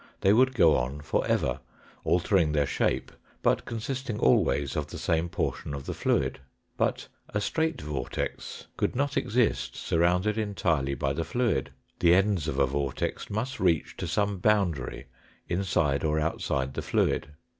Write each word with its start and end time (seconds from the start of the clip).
They 0.21 0.33
would 0.33 0.55
go 0.55 0.75
on 0.77 1.01
for 1.01 1.27
ever, 1.27 1.59
altering 2.03 2.53
their 2.53 2.65
shape, 2.65 3.11
but 3.43 3.65
consisting 3.65 4.17
always 4.19 4.75
of 4.75 4.87
the 4.87 4.97
same 4.97 5.29
portion 5.29 5.75
of 5.75 5.85
the 5.85 5.93
fluid. 5.93 6.39
But 6.75 7.07
a 7.29 7.39
straight 7.39 7.79
vortex 7.79 8.65
could 8.77 8.95
not 8.95 9.15
exist 9.15 9.75
surrounded 9.75 10.39
entirely 10.39 10.95
by 10.95 11.13
the 11.13 11.23
fluid. 11.23 11.69
The 11.99 12.15
ends 12.15 12.47
of 12.47 12.57
a 12.57 12.65
vortex 12.65 13.29
must 13.29 13.59
reach 13.59 13.95
to 13.97 14.07
some 14.07 14.39
boundary 14.39 15.05
inside 15.47 16.03
or 16.03 16.19
outside 16.19 16.73
the 16.73 16.81
fluid. 16.81 17.27